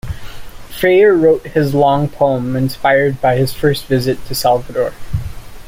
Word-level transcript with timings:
Freyre 0.75 1.15
wrote 1.15 1.43
this 1.43 1.75
long 1.75 2.09
poem 2.09 2.55
inspired 2.55 3.21
by 3.21 3.35
his 3.35 3.53
first 3.53 3.85
visit 3.85 4.25
to 4.25 4.33
Salvador. 4.33 4.93